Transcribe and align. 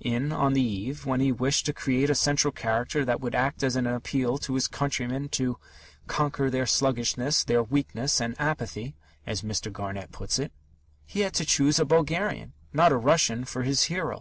In 0.00 0.32
On 0.32 0.54
the 0.54 0.62
Eve, 0.62 1.04
when 1.04 1.20
he 1.20 1.30
wished 1.30 1.66
to 1.66 1.74
create 1.74 2.08
a 2.08 2.14
central 2.14 2.50
character 2.52 3.04
that 3.04 3.20
would 3.20 3.34
act 3.34 3.62
as 3.62 3.76
an 3.76 3.86
appeal 3.86 4.38
to 4.38 4.54
his 4.54 4.66
countrymen 4.66 5.28
to 5.28 5.58
"conquer 6.06 6.48
their 6.48 6.64
sluggishness, 6.64 7.44
their 7.44 7.62
weakness 7.62 8.18
and 8.18 8.34
apathy" 8.40 8.94
(as 9.26 9.42
Mr. 9.42 9.70
Garnett 9.70 10.10
puts 10.10 10.38
it), 10.38 10.52
he 11.04 11.20
had 11.20 11.34
to 11.34 11.44
choose 11.44 11.78
a 11.78 11.84
Bulgarian, 11.84 12.54
not 12.72 12.92
a 12.92 12.96
Russian, 12.96 13.44
for 13.44 13.62
his 13.62 13.82
hero. 13.82 14.20